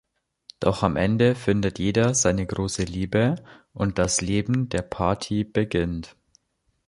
[0.59, 3.35] Doch am Ende findet jeder seine große Liebe
[3.71, 6.15] und das Leben der Party beginnt.